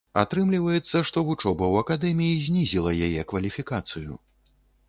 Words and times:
Атрымліваецца, 0.19 1.01
што 1.09 1.23
вучоба 1.27 1.63
ў 1.73 1.75
акадэміі 1.85 2.41
знізіла 2.49 2.97
яе 3.09 3.21
кваліфікацыю. 3.33 4.11